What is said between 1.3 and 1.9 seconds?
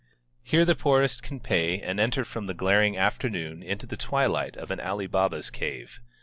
pay